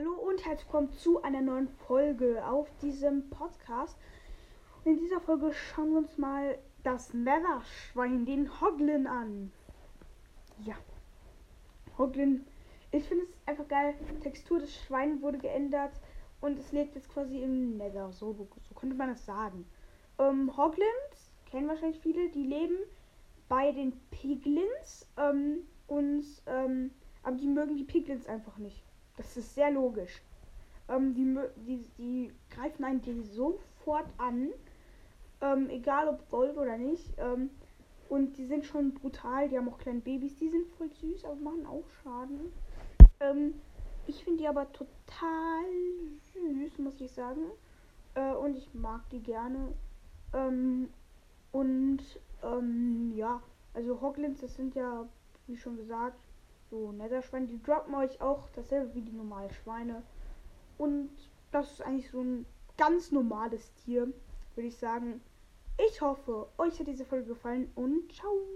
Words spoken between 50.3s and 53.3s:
Ähm, und ähm,